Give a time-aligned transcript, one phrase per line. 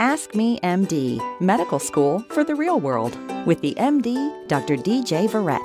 [0.00, 4.76] Ask Me MD, medical school for the real world, with the MD, Dr.
[4.76, 5.58] DJ Verret.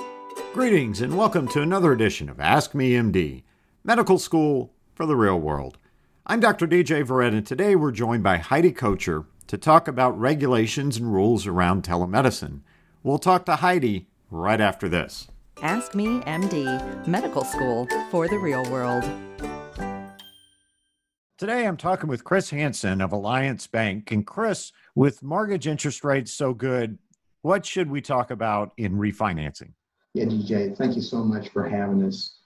[0.54, 3.44] Greetings and welcome to another edition of Ask Me MD,
[3.84, 5.78] medical school for the real world.
[6.26, 6.66] I'm Dr.
[6.66, 11.46] DJ Verret, and today we're joined by Heidi Kocher to talk about regulations and rules
[11.46, 12.62] around telemedicine.
[13.04, 15.28] We'll talk to Heidi right after this.
[15.62, 19.04] Ask Me MD, medical school for the real world.
[21.40, 24.12] Today I'm talking with Chris Hansen of Alliance Bank.
[24.12, 27.00] And Chris, with mortgage interest rates so good,
[27.42, 29.72] what should we talk about in refinancing?
[30.14, 32.38] Yeah, DJ, thank you so much for having us.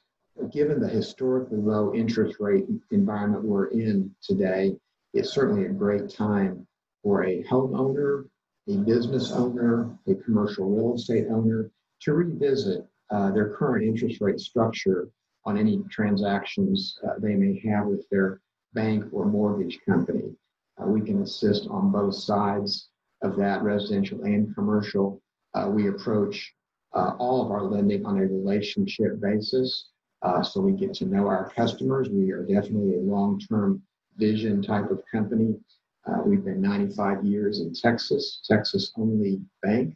[0.54, 4.78] Given the historically low interest rate environment we're in today,
[5.14, 6.66] it's certainly a great time
[7.04, 8.30] for a homeowner,
[8.70, 11.72] a business owner, a commercial real estate owner
[12.04, 15.10] to revisit uh, their current interest rate structure
[15.44, 18.40] on any transactions uh, they may have with their
[18.78, 20.36] bank or mortgage company.
[20.80, 22.90] Uh, we can assist on both sides
[23.24, 25.20] of that, residential and commercial.
[25.56, 26.54] Uh, we approach
[26.94, 29.90] uh, all of our lending on a relationship basis.
[30.22, 32.10] Uh, so we get to know our customers.
[32.10, 33.82] We are definitely a long term
[34.16, 35.56] vision type of company.
[36.06, 39.96] Uh, we've been 95 years in Texas, Texas only bank,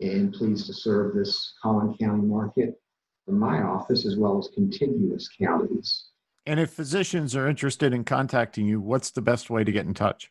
[0.00, 2.78] and pleased to serve this Collin County market
[3.24, 6.08] from my office as well as contiguous counties.
[6.46, 9.94] And if physicians are interested in contacting you, what's the best way to get in
[9.94, 10.30] touch?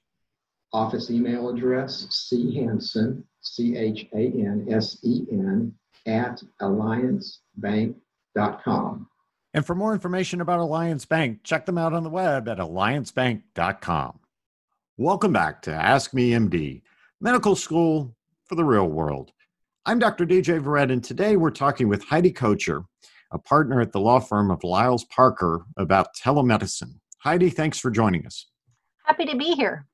[0.73, 5.73] Office email address C Hansen, C H A N S E N,
[6.05, 9.07] at alliancebank.com.
[9.53, 14.19] And for more information about Alliance Bank, check them out on the web at alliancebank.com.
[14.97, 16.81] Welcome back to Ask Me MD,
[17.21, 19.31] medical school for the real world.
[19.85, 20.25] I'm Dr.
[20.25, 22.83] DJ Verret, and today we're talking with Heidi Kocher
[23.31, 26.95] a partner at the law firm of Liles Parker, about telemedicine.
[27.19, 28.47] Heidi, thanks for joining us.
[29.03, 29.85] Happy to be here.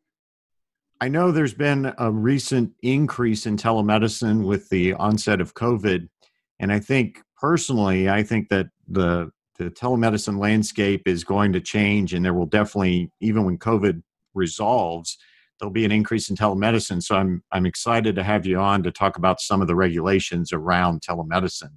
[1.02, 6.08] I know there's been a recent increase in telemedicine with the onset of COVID.
[6.60, 12.14] And I think personally, I think that the, the telemedicine landscape is going to change,
[12.14, 14.02] and there will definitely, even when COVID
[14.34, 15.18] resolves,
[15.60, 17.02] there'll be an increase in telemedicine.
[17.02, 20.52] So I'm I'm excited to have you on to talk about some of the regulations
[20.52, 21.72] around telemedicine.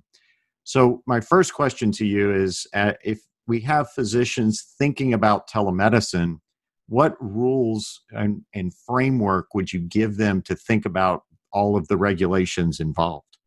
[0.66, 6.40] So, my first question to you is uh, if we have physicians thinking about telemedicine,
[6.88, 11.22] what rules and, and, framework would you give them to think about
[11.52, 13.38] all of the regulations involved?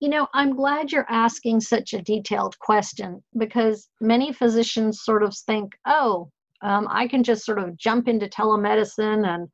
[0.00, 5.32] You know, I'm glad you're asking such a detailed question because many physicians sort of
[5.46, 6.32] think, oh,
[6.62, 9.48] um, I can just sort of jump into telemedicine and,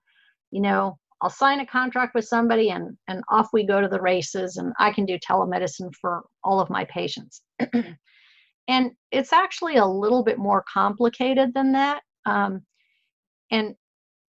[0.50, 4.00] you know, I'll sign a contract with somebody and and off we go to the
[4.00, 7.42] races and I can do telemedicine for all of my patients.
[8.68, 12.02] and it's actually a little bit more complicated than that.
[12.26, 12.62] Um,
[13.50, 13.74] and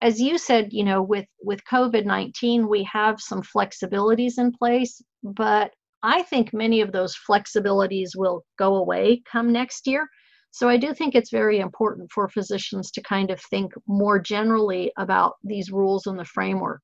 [0.03, 5.71] as you said, you know, with with COVID-19, we have some flexibilities in place, but
[6.03, 10.07] I think many of those flexibilities will go away come next year.
[10.55, 14.93] So I do think it's very important for physicians to kind of think more generally
[14.97, 16.81] about these rules and the framework.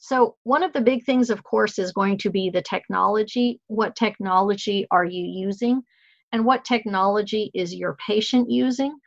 [0.00, 3.60] So one of the big things, of course, is going to be the technology.
[3.68, 5.82] What technology are you using?
[6.32, 8.98] And what technology is your patient using?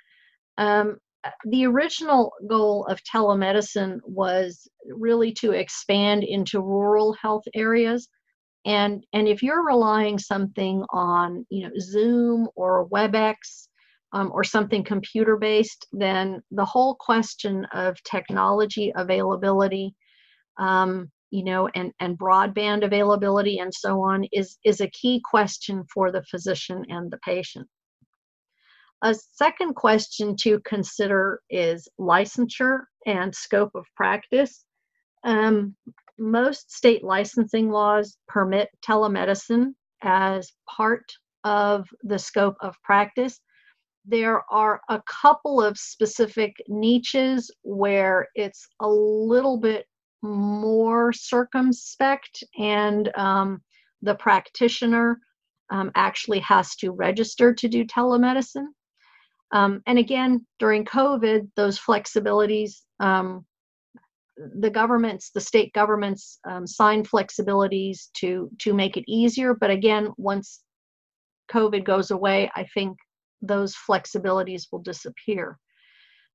[0.58, 0.96] Um,
[1.44, 8.08] the original goal of telemedicine was really to expand into rural health areas
[8.66, 13.36] and and if you're relying something on you know zoom or webex
[14.12, 19.94] um, or something computer based then the whole question of technology availability
[20.58, 25.84] um, you know and and broadband availability and so on is is a key question
[25.94, 27.68] for the physician and the patient.
[29.02, 34.66] A second question to consider is licensure and scope of practice.
[35.24, 35.76] Um,
[36.20, 41.06] most state licensing laws permit telemedicine as part
[41.44, 43.40] of the scope of practice.
[44.06, 49.86] There are a couple of specific niches where it's a little bit
[50.22, 53.62] more circumspect, and um,
[54.02, 55.20] the practitioner
[55.70, 58.68] um, actually has to register to do telemedicine.
[59.52, 63.46] Um, and again, during COVID, those flexibilities um,
[64.60, 69.54] the governments, the state governments, um, sign flexibilities to to make it easier.
[69.54, 70.62] But again, once
[71.52, 72.98] COVID goes away, I think
[73.42, 75.58] those flexibilities will disappear.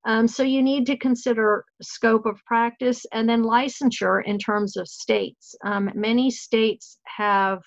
[0.06, 4.87] Um, so you need to consider scope of practice and then licensure in terms of
[4.87, 5.55] states.
[5.65, 7.61] Um, many states have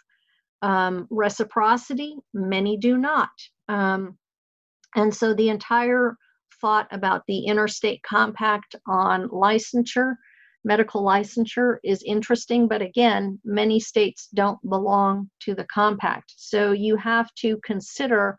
[0.62, 3.30] um, reciprocity, many do not.
[3.70, 4.18] Um,
[4.96, 6.16] and so the entire
[6.60, 10.16] thought about the interstate compact on licensure
[10.68, 16.34] medical licensure is interesting, but again, many states don't belong to the compact.
[16.36, 18.38] So you have to consider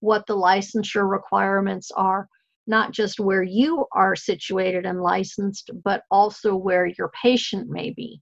[0.00, 2.28] what the licensure requirements are,
[2.66, 8.20] not just where you are situated and licensed, but also where your patient may be.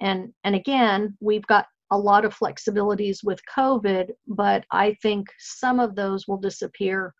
[0.00, 5.80] And, and again, we've got a lot of flexibilities with COVID, but I think some
[5.80, 7.12] of those will disappear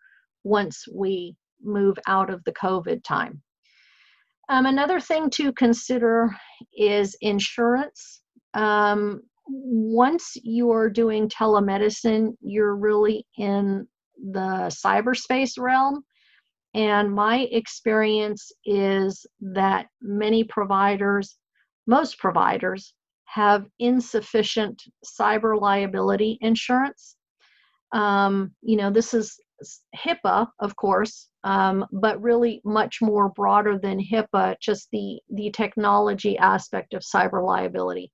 [0.43, 3.41] once we move out of the COVID time.
[4.49, 6.35] Um, another thing to consider
[6.77, 8.21] is insurance.
[8.53, 13.87] Um, once you're doing telemedicine, you're really in
[14.31, 16.03] the cyberspace realm.
[16.73, 21.37] And my experience is that many providers,
[21.87, 22.93] most providers,
[23.25, 27.15] have insufficient cyber liability insurance.
[27.93, 29.39] Um, you know, this is
[29.95, 36.37] HIPAA, of course, um, but really much more broader than HIPAA, just the, the technology
[36.37, 38.11] aspect of cyber liability.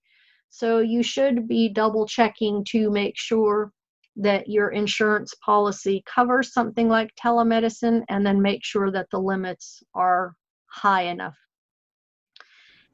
[0.51, 3.71] So you should be double checking to make sure
[4.17, 9.81] that your insurance policy covers something like telemedicine and then make sure that the limits
[9.95, 10.35] are
[10.67, 11.35] high enough.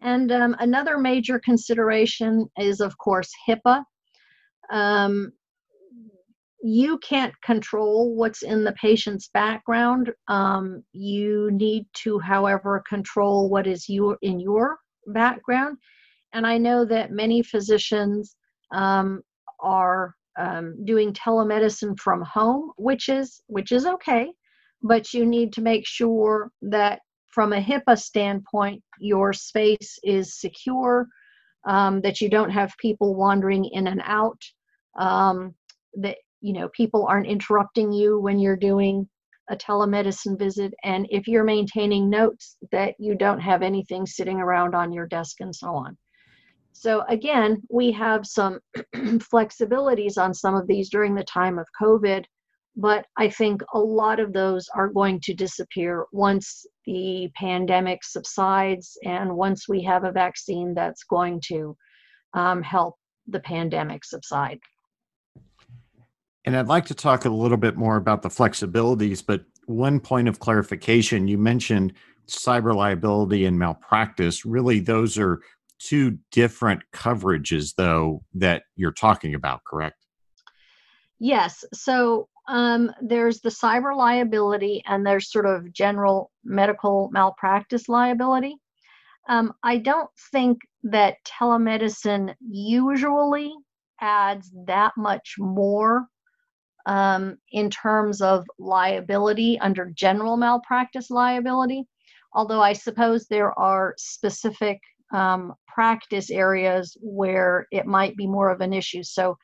[0.01, 3.83] And um, another major consideration is, of course, HIPAA.
[4.71, 5.33] Um,
[6.61, 10.11] you can't control what's in the patient's background.
[10.27, 14.77] Um, you need to, however, control what is you in your
[15.07, 15.77] background.
[16.33, 18.35] And I know that many physicians
[18.73, 19.21] um,
[19.61, 24.31] are um, doing telemedicine from home, which is which is okay,
[24.81, 31.07] but you need to make sure that from a HIPAA standpoint, your space is secure,
[31.67, 34.41] um, that you don't have people wandering in and out,
[34.97, 35.53] um,
[35.95, 39.07] that you know people aren't interrupting you when you're doing
[39.49, 40.73] a telemedicine visit.
[40.83, 45.37] And if you're maintaining notes that you don't have anything sitting around on your desk
[45.39, 45.97] and so on.
[46.71, 48.59] So again we have some
[48.95, 52.23] flexibilities on some of these during the time of covid
[52.75, 58.97] but i think a lot of those are going to disappear once the pandemic subsides
[59.03, 61.75] and once we have a vaccine that's going to
[62.33, 62.95] um, help
[63.27, 64.59] the pandemic subside
[66.45, 70.27] and I'd like to talk a little bit more about the flexibilities, but one point
[70.27, 71.93] of clarification you mentioned
[72.27, 74.45] cyber liability and malpractice.
[74.45, 75.41] Really, those are
[75.79, 80.05] two different coverages, though, that you're talking about, correct?
[81.19, 81.63] Yes.
[81.73, 88.55] So um, there's the cyber liability, and there's sort of general medical malpractice liability.
[89.27, 93.53] Um, I don't think that telemedicine usually
[94.01, 96.07] adds that much more
[96.85, 101.85] um, in terms of liability under general malpractice liability.
[102.33, 104.79] Although I suppose there are specific
[105.13, 109.03] um, practice areas where it might be more of an issue.
[109.03, 109.37] So,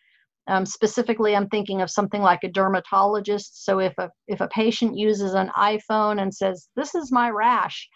[0.48, 3.66] um, specifically, I'm thinking of something like a dermatologist.
[3.66, 7.90] So, if a if a patient uses an iPhone and says, "This is my rash,"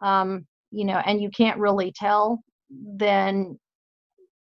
[0.00, 2.40] um, you know, and you can't really tell,
[2.70, 3.58] then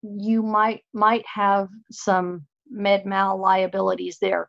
[0.04, 4.48] you might might have some med mal liabilities there.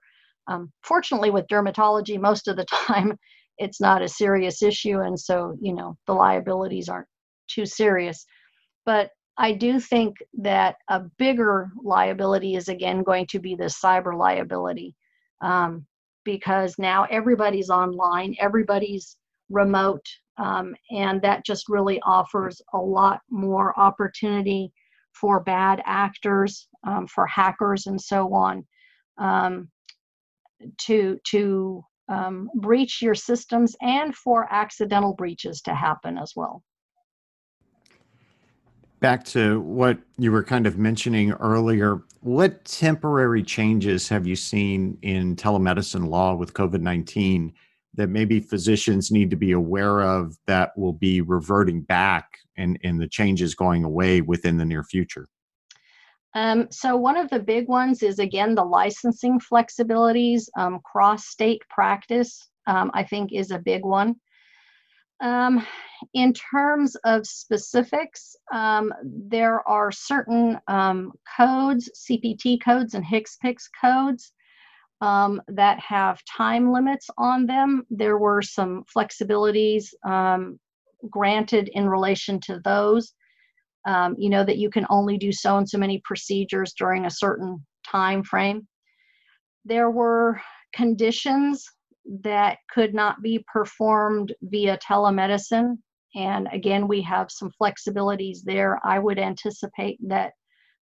[0.49, 3.17] Um, fortunately, with dermatology, most of the time
[3.59, 7.09] it's not a serious issue, and so you know the liabilities aren't
[7.49, 8.25] too serious.
[8.87, 14.17] But I do think that a bigger liability is again going to be the cyber
[14.17, 14.95] liability
[15.41, 15.87] um,
[16.25, 19.17] because now everybody's online, everybody's
[19.51, 20.05] remote,
[20.39, 24.73] um, and that just really offers a lot more opportunity
[25.21, 28.67] for bad actors, um, for hackers, and so on,
[29.19, 29.69] um,
[30.79, 36.63] to to um, breach your systems and for accidental breaches to happen as well.
[39.01, 44.99] Back to what you were kind of mentioning earlier, what temporary changes have you seen
[45.03, 47.53] in telemedicine law with COVID 19
[47.99, 53.01] that maybe physicians need to be aware of that will be reverting back and, and
[53.01, 55.29] the changes going away within the near future?
[56.35, 60.49] Um, so one of the big ones is again the licensing flexibilities.
[60.57, 64.15] Um, cross-state practice, um, I think, is a big one.
[65.21, 65.67] Um,
[66.15, 74.33] in terms of specifics, um, there are certain um, codes, CPT codes and HCPCS codes,
[75.01, 77.85] that have time limits on them.
[77.91, 79.87] There were some flexibilities
[81.11, 83.15] granted in relation to those.
[83.87, 87.11] Um, you know that you can only do so and so many procedures during a
[87.11, 88.67] certain time frame.
[89.65, 90.41] There were
[90.75, 91.65] conditions
[92.23, 95.77] that could not be performed via telemedicine.
[96.15, 98.81] And again, we have some flexibilities there.
[98.85, 100.33] I would anticipate that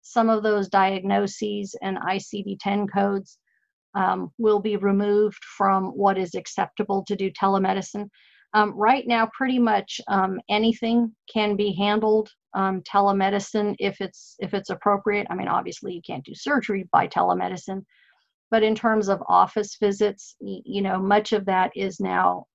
[0.02, 3.40] some of those diagnoses and ICD 10 codes
[3.96, 8.10] um, will be removed from what is acceptable to do telemedicine.
[8.54, 14.54] Um, right now, pretty much um, anything can be handled um, telemedicine if it's if
[14.54, 15.28] it's appropriate.
[15.30, 17.84] I mean, obviously, you can't do surgery by telemedicine,
[18.52, 22.46] but in terms of office visits, you know, much of that is now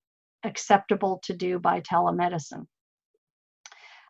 [0.43, 2.65] acceptable to do by telemedicine.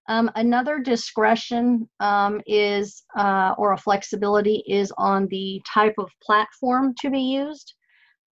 [0.10, 6.94] Um, another discretion um, is, uh, or a flexibility, is on the type of platform
[7.02, 7.74] to be used.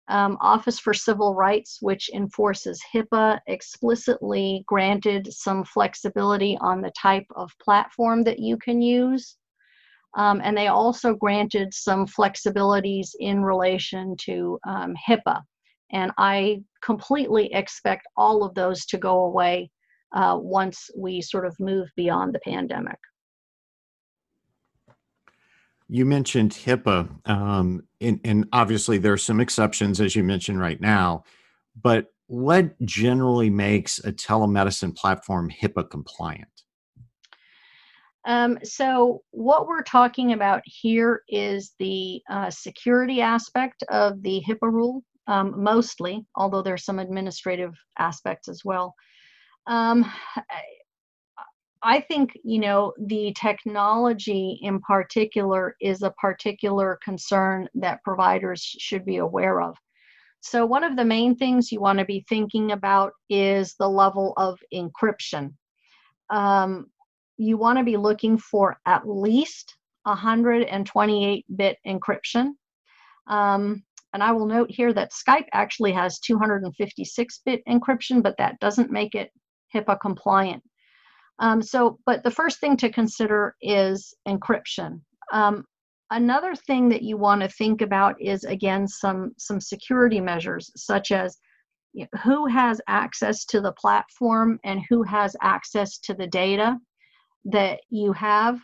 [0.07, 7.27] Um, Office for Civil Rights, which enforces HIPAA, explicitly granted some flexibility on the type
[7.35, 9.37] of platform that you can use.
[10.17, 15.43] Um, and they also granted some flexibilities in relation to um, HIPAA.
[15.91, 19.69] And I completely expect all of those to go away
[20.13, 22.97] uh, once we sort of move beyond the pandemic.
[25.87, 30.79] You mentioned HIPAA, um, and, and obviously there are some exceptions, as you mentioned right
[30.79, 31.23] now,
[31.81, 36.47] but what generally makes a telemedicine platform HIPAA compliant?
[38.25, 44.71] Um, so, what we're talking about here is the uh, security aspect of the HIPAA
[44.71, 48.93] rule, um, mostly, although there's some administrative aspects as well.
[49.69, 50.11] Um,
[51.81, 59.05] I think, you know, the technology in particular is a particular concern that providers should
[59.05, 59.77] be aware of.
[60.41, 64.33] So, one of the main things you want to be thinking about is the level
[64.37, 65.53] of encryption.
[66.29, 66.87] Um,
[67.37, 72.51] you want to be looking for at least 128 bit encryption.
[73.27, 73.83] Um,
[74.13, 78.91] and I will note here that Skype actually has 256 bit encryption, but that doesn't
[78.91, 79.29] make it
[79.73, 80.63] HIPAA compliant.
[81.39, 85.01] Um, so, but the first thing to consider is encryption.
[85.31, 85.63] Um,
[86.11, 91.11] another thing that you want to think about is again some some security measures, such
[91.11, 91.37] as
[91.93, 96.77] you know, who has access to the platform and who has access to the data
[97.45, 98.59] that you have.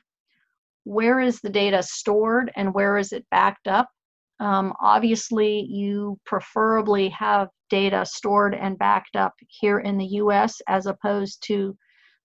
[0.83, 3.89] Where is the data stored and where is it backed up?
[4.39, 10.85] Um, obviously, you preferably have data stored and backed up here in the US as
[10.85, 11.75] opposed to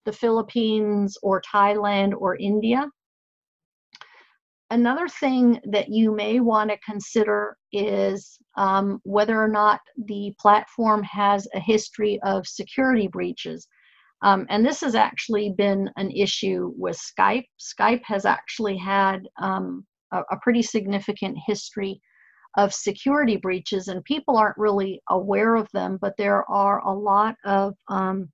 [0.04, 2.86] the Philippines or Thailand or India.
[4.70, 11.02] Another thing that you may want to consider is um, whether or not the platform
[11.02, 13.66] has a history of security breaches.
[14.22, 17.46] Um, and this has actually been an issue with Skype.
[17.58, 22.00] Skype has actually had um, a, a pretty significant history
[22.56, 27.36] of security breaches, and people aren't really aware of them, but there are a lot
[27.44, 28.28] of um,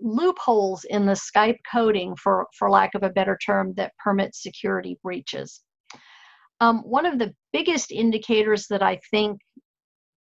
[0.00, 4.98] loopholes in the Skype coding, for, for lack of a better term, that permit security
[5.02, 5.62] breaches.
[6.60, 9.40] Um, one of the biggest indicators that I think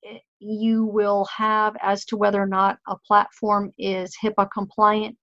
[0.09, 5.17] eh, you will have as to whether or not a platform is HIPAA compliant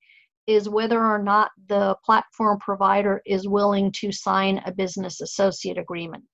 [0.50, 6.24] is whether or not the platform provider is willing to sign a business associate agreement.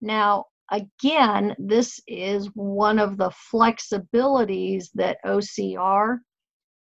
[0.00, 6.18] Now, again, this is one of the flexibilities that OCR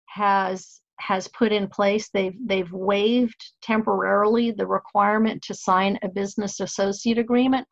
[0.06, 2.08] has has put in place.
[2.12, 7.66] They've they've waived temporarily the requirement to sign a business associate agreement,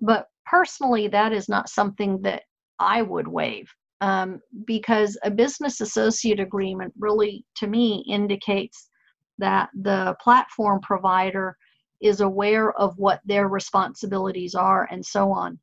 [0.00, 2.42] but personally, that is not something that
[2.78, 3.68] I would waive
[4.02, 8.90] um, because a business associate agreement really, to me, indicates
[9.38, 11.56] that the platform provider
[12.02, 15.56] is aware of what their responsibilities are and so on.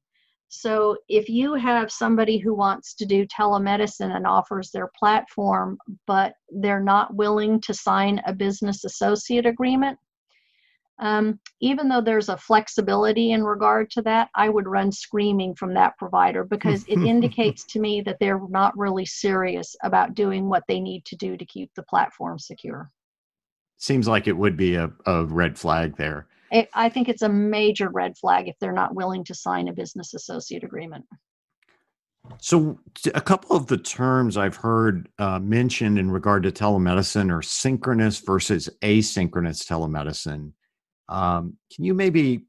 [0.47, 5.77] So if you have somebody who wants to do telemedicine and offers their platform,
[6.07, 9.99] but they're not willing to sign a business associate agreement,
[10.99, 15.73] um, even though there's a flexibility in regard to that, I would run screaming from
[15.75, 20.63] that provider because it indicates to me that they're not really serious about doing what
[20.67, 22.91] they need to do to keep the platform secure.
[23.77, 26.27] Seems like it would be a, a red flag there.
[26.73, 30.13] I think it's a major red flag if they're not willing to sign a business
[30.13, 31.05] associate agreement.
[32.39, 32.79] So,
[33.13, 38.19] a couple of the terms I've heard uh, mentioned in regard to telemedicine are synchronous
[38.19, 40.53] versus asynchronous telemedicine.
[41.09, 42.45] Um, can you maybe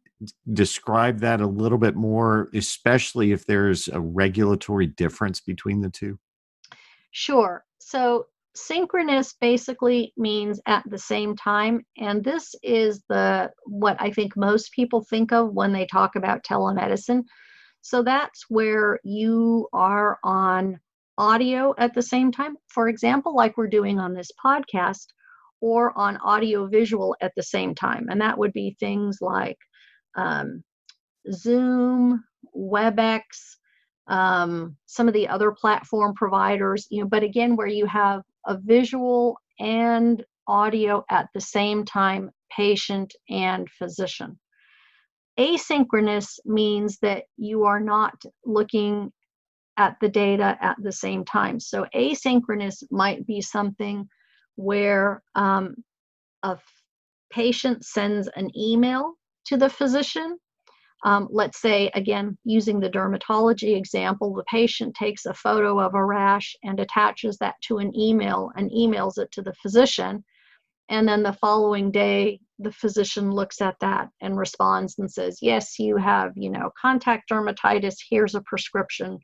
[0.53, 6.19] describe that a little bit more, especially if there's a regulatory difference between the two?
[7.13, 7.65] Sure.
[7.79, 14.37] So, synchronous basically means at the same time and this is the what i think
[14.37, 17.23] most people think of when they talk about telemedicine
[17.83, 20.81] So that's where you are on
[21.19, 25.07] audio at the same time, for example, like we're doing on this podcast,
[25.61, 28.07] or on audio visual at the same time.
[28.11, 29.59] And that would be things like
[30.17, 30.63] um,
[31.33, 32.25] Zoom,
[32.57, 33.23] WebEx,
[34.09, 38.59] um, some of the other platform providers, you know, but again, where you have a
[38.59, 44.39] visual and audio at the same time, patient and physician.
[45.39, 49.13] Asynchronous means that you are not looking
[49.77, 51.61] at the data at the same time.
[51.61, 54.09] So asynchronous might be something
[54.61, 55.75] where um,
[56.43, 56.59] a
[57.31, 59.15] patient sends an email
[59.47, 60.39] to the physician.
[61.03, 66.05] Um, let's say, again, using the dermatology example, the patient takes a photo of a
[66.05, 70.23] rash and attaches that to an email and emails it to the physician.
[70.91, 75.79] And then the following day, the physician looks at that and responds and says, Yes,
[75.79, 77.97] you have, you know, contact dermatitis.
[78.11, 79.19] Here's a prescription,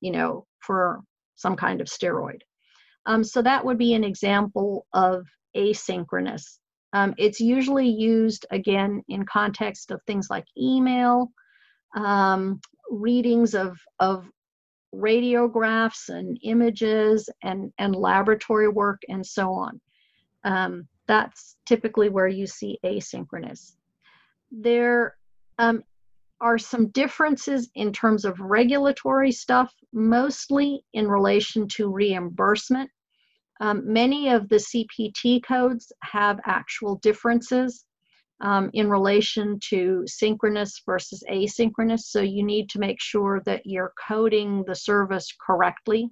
[0.00, 1.00] you know, for
[1.34, 2.42] some kind of steroid.
[3.06, 6.58] Um, so that would be an example of asynchronous.
[6.92, 11.30] Um, it's usually used again in context of things like email,
[11.96, 12.60] um,
[12.90, 14.28] readings of, of
[14.94, 19.80] radiographs and images and, and laboratory work and so on.
[20.44, 23.72] Um, that's typically where you see asynchronous.
[24.50, 25.16] There
[25.58, 25.82] um,
[26.40, 32.90] are some differences in terms of regulatory stuff, mostly in relation to reimbursement.
[33.60, 37.84] Um, many of the CPT codes have actual differences
[38.42, 43.92] um, in relation to synchronous versus asynchronous, so you need to make sure that you're
[44.06, 46.10] coding the service correctly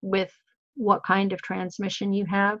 [0.00, 0.32] with
[0.74, 2.58] what kind of transmission you have.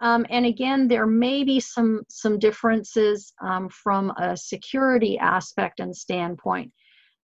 [0.00, 5.94] Um, and again, there may be some, some differences um, from a security aspect and
[5.94, 6.72] standpoint.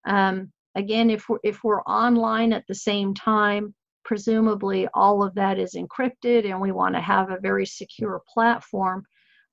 [0.06, 5.58] Um, again, if we're, if we're online at the same time, presumably all of that
[5.58, 9.04] is encrypted and we want to have a very secure platform.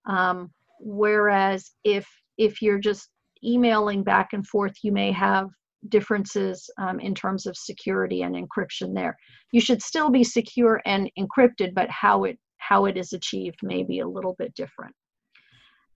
[0.06, 3.10] Um, whereas if if you're just
[3.44, 5.50] emailing back and forth you may have
[5.90, 9.18] differences um, in terms of security and encryption there.
[9.52, 13.84] You should still be secure and encrypted but how it how it is achieved may
[13.84, 14.94] be a little bit different.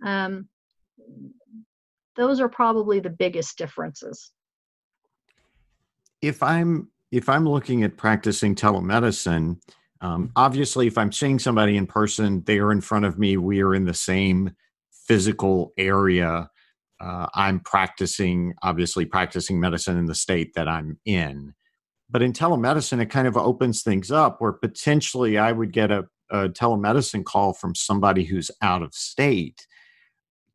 [0.04, 0.50] Um,
[2.16, 4.32] those are probably the biggest differences.
[6.22, 9.62] If i'm if I'm looking at practicing telemedicine,
[10.02, 13.38] um, obviously, if I'm seeing somebody in person, they are in front of me.
[13.38, 14.52] We are in the same
[15.08, 16.50] physical area.
[17.00, 21.54] Uh, I'm practicing, obviously, practicing medicine in the state that I'm in.
[22.10, 26.04] But in telemedicine, it kind of opens things up where potentially I would get a,
[26.30, 29.66] a telemedicine call from somebody who's out of state.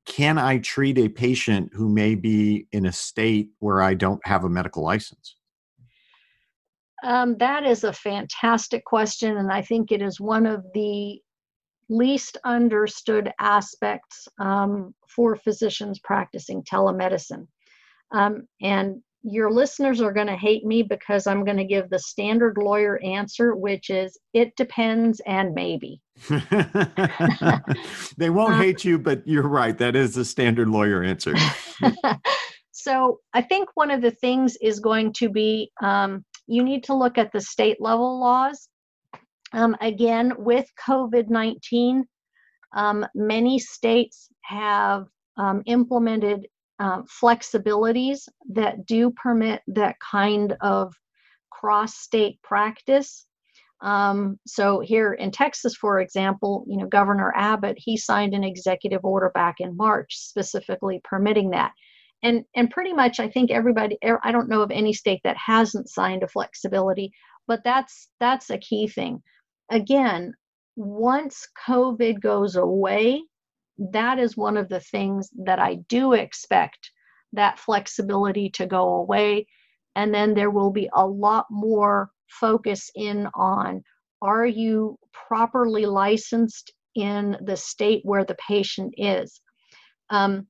[0.05, 4.45] Can I treat a patient who may be in a state where I don't have
[4.45, 5.37] a medical license?
[7.05, 11.21] Um, that is a fantastic question, and I think it is one of the
[11.89, 17.47] least understood aspects um, for physicians practicing telemedicine.
[18.13, 21.99] Um, and your listeners are going to hate me because I'm going to give the
[21.99, 26.01] standard lawyer answer, which is it depends and maybe.
[28.17, 29.77] they won't um, hate you, but you're right.
[29.77, 31.35] That is the standard lawyer answer.
[32.73, 36.95] so I think one of the things is going to be um, you need to
[36.95, 38.69] look at the state level laws.
[39.53, 42.05] Um, again, with COVID 19,
[42.75, 46.47] um, many states have um, implemented
[46.79, 50.93] uh, flexibilities that do permit that kind of
[51.51, 53.27] cross state practice.
[53.83, 59.05] Um, so here in Texas, for example, you know, Governor Abbott, he signed an executive
[59.05, 61.73] order back in March specifically permitting that
[62.23, 65.37] and and pretty much i think everybody er, i don't know of any state that
[65.37, 67.11] hasn't signed a flexibility
[67.47, 69.23] but that's that's a key thing.
[69.71, 70.35] Again
[70.77, 73.23] once covid goes away
[73.93, 76.91] that is one of the things that i do expect
[77.33, 79.47] that flexibility to go away.
[79.97, 83.83] And then there will be a lot more focus in on
[84.23, 89.41] are you properly licensed in the state where the patient is?
[90.11, 90.47] Um,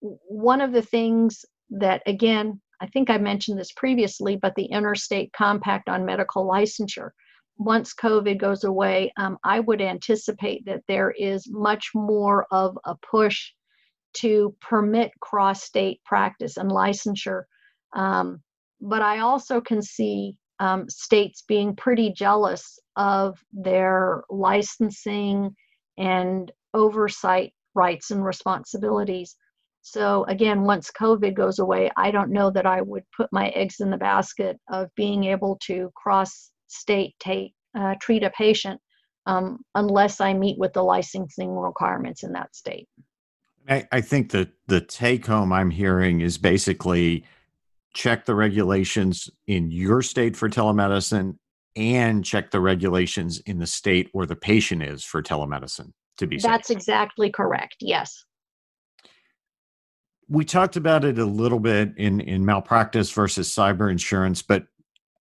[0.00, 5.32] one of the things that, again, I think I mentioned this previously, but the interstate
[5.32, 7.10] compact on medical licensure.
[7.58, 12.94] Once COVID goes away, um, I would anticipate that there is much more of a
[13.10, 13.50] push
[14.14, 17.42] to permit cross state practice and licensure.
[17.94, 18.42] Um,
[18.80, 25.54] but I also can see um, states being pretty jealous of their licensing
[25.98, 29.36] and oversight rights and responsibilities
[29.82, 33.80] So, again, once COVID goes away, I don't know that I would put my eggs
[33.80, 38.80] in the basket of being able to cross state take, uh, treat a patient
[39.26, 42.88] um, unless I meet with the licensing requirements in that state.
[43.68, 47.24] I, I think that the take home I'm hearing is basically
[47.94, 51.36] check the regulations in your state for telemedicine
[51.76, 56.38] and check the regulations in the state where the patient is for telemedicine to be
[56.38, 56.76] That's safe.
[56.76, 57.76] exactly correct.
[57.80, 58.24] Yes.
[60.30, 64.64] We talked about it a little bit in in malpractice versus cyber insurance, but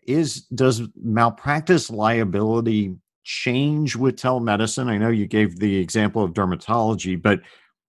[0.07, 4.87] is does malpractice liability change with telemedicine?
[4.87, 7.41] I know you gave the example of dermatology, but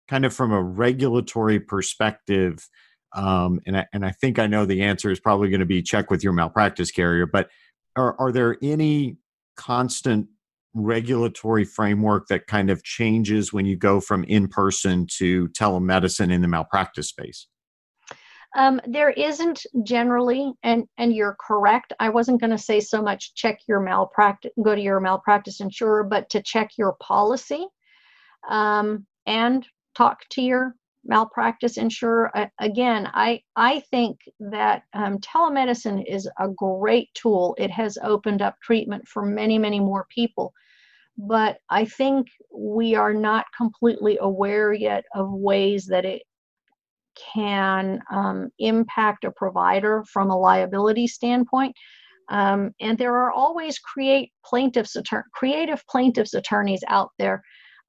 [0.09, 2.67] kind of from a regulatory perspective,
[3.15, 5.83] um, and I, and I think I know the answer is probably going to be
[5.83, 7.27] check with your malpractice carrier.
[7.27, 7.51] But
[7.97, 9.17] are are there any
[9.57, 10.29] constant
[10.75, 16.43] regulatory framework that kind of changes when you go from in person to telemedicine in
[16.43, 17.49] the malpractice space?
[18.57, 21.93] Um, there isn't generally, and and you're correct.
[22.01, 26.03] I wasn't going to say so much check your malpractice, go to your malpractice insurer,
[26.03, 27.67] but to check your policy
[28.49, 30.75] um, and talk to your
[31.09, 32.31] malpractice insurer.
[32.37, 37.57] Uh, again, I I think that um, telemedicine is a great tool.
[37.59, 40.53] It has opened up treatment for many many more people,
[41.17, 46.23] but I think we are not completely aware yet of ways that it
[47.35, 51.75] can um, impact a provider from a liability standpoint.
[52.31, 57.43] Um, and there are always create plaintiffs attor- creative plaintiffs attorneys out there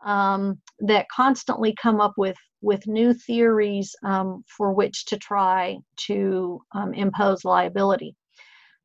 [0.05, 6.61] um, that constantly come up with with new theories um, for which to try to
[6.73, 8.15] um, impose liability.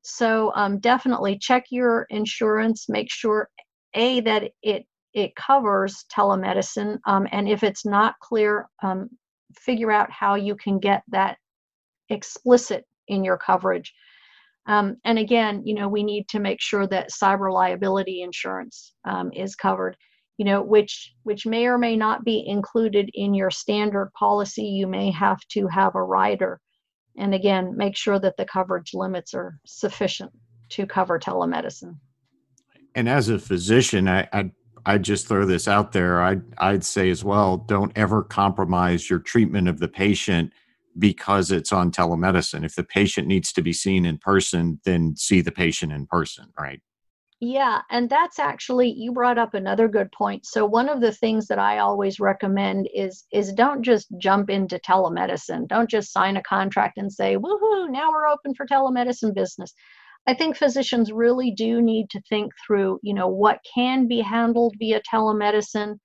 [0.02, 2.88] So um, definitely check your insurance.
[2.88, 3.48] Make sure
[3.94, 8.68] a that it it covers telemedicine, and if it's not clear,
[9.56, 11.38] figure out how you can get that
[12.10, 13.92] explicit in your coverage.
[14.66, 19.30] Um, and again, you know, we need to make sure that cyber liability insurance um,
[19.32, 19.96] is covered.
[20.36, 24.64] You know, which which may or may not be included in your standard policy.
[24.64, 26.60] You may have to have a rider,
[27.16, 30.32] and again, make sure that the coverage limits are sufficient
[30.70, 31.98] to cover telemedicine.
[32.96, 34.50] And as a physician, I, I
[34.86, 36.20] I'd just throw this out there.
[36.20, 40.52] I'd, I'd say as well, don't ever compromise your treatment of the patient
[40.98, 42.64] because it's on telemedicine.
[42.64, 46.46] If the patient needs to be seen in person, then see the patient in person,
[46.58, 46.80] right?
[47.46, 50.46] Yeah, and that's actually you brought up another good point.
[50.46, 54.78] So one of the things that I always recommend is is don't just jump into
[54.78, 55.68] telemedicine.
[55.68, 59.74] Don't just sign a contract and say, "Woohoo, now we're open for telemedicine business."
[60.26, 64.74] I think physicians really do need to think through, you know, what can be handled
[64.78, 65.98] via telemedicine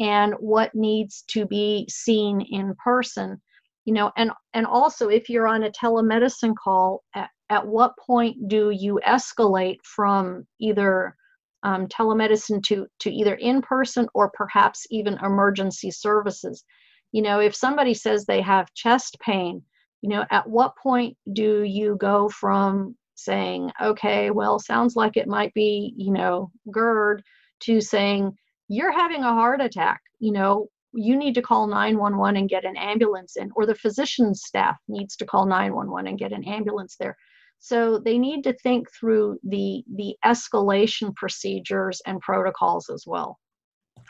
[0.00, 3.40] and what needs to be seen in person.
[3.84, 7.96] You know, and and also if you're on a telemedicine call, eh, at, at what
[7.98, 11.16] point do you escalate from either
[11.62, 16.64] um, telemedicine to to either in person or perhaps even emergency services?
[17.12, 19.62] You know, if somebody says they have chest pain,
[20.02, 25.28] you know, at what point do you go from saying, okay, well, sounds like it
[25.28, 27.22] might be, you know, GERD,
[27.60, 28.36] to saying,
[28.68, 32.76] you're having a heart attack, you know, you need to call 911 and get an
[32.76, 37.16] ambulance in, or the physician's staff needs to call 911 and get an ambulance there.
[37.64, 43.38] So they need to think through the the escalation procedures and protocols as well.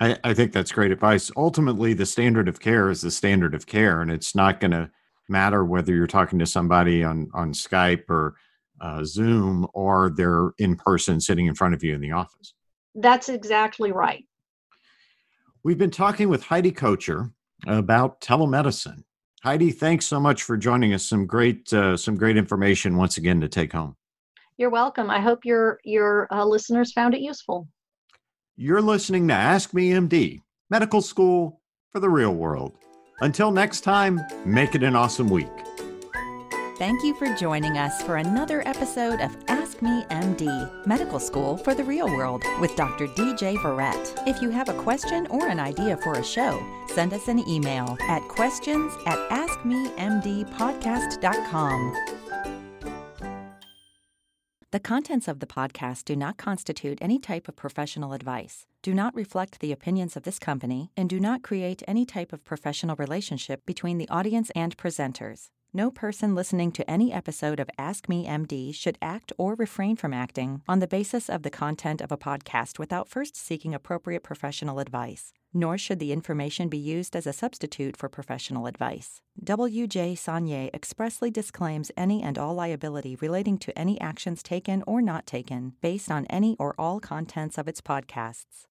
[0.00, 1.30] I, I think that's great advice.
[1.36, 4.90] Ultimately, the standard of care is the standard of care, and it's not going to
[5.28, 8.34] matter whether you're talking to somebody on on Skype or
[8.80, 12.54] uh, Zoom or they're in person sitting in front of you in the office.
[12.96, 14.24] That's exactly right.
[15.62, 17.32] We've been talking with Heidi Kocher
[17.68, 19.04] about telemedicine.
[19.44, 21.04] Heidi, thanks so much for joining us.
[21.06, 23.94] Some great, uh, some great information once again to take home.
[24.56, 25.10] You're welcome.
[25.10, 27.68] I hope your your uh, listeners found it useful.
[28.56, 31.60] You're listening to Ask Me MD, medical school
[31.92, 32.72] for the real world.
[33.20, 35.52] Until next time, make it an awesome week.
[36.78, 39.36] Thank you for joining us for another episode of
[39.74, 43.08] Ask Me MD, Medical School for the Real World with Dr.
[43.08, 44.22] DJ Verret.
[44.24, 47.98] If you have a question or an idea for a show, send us an email
[48.02, 51.94] at questions at askmemdpodcast.com.
[54.70, 59.12] The contents of the podcast do not constitute any type of professional advice, do not
[59.16, 63.66] reflect the opinions of this company, and do not create any type of professional relationship
[63.66, 65.48] between the audience and presenters.
[65.76, 70.14] No person listening to any episode of Ask Me MD should act or refrain from
[70.14, 74.78] acting on the basis of the content of a podcast without first seeking appropriate professional
[74.78, 75.32] advice.
[75.52, 79.20] Nor should the information be used as a substitute for professional advice.
[79.42, 80.14] W.J.
[80.14, 85.72] Saunier expressly disclaims any and all liability relating to any actions taken or not taken
[85.80, 88.68] based on any or all contents of its podcasts.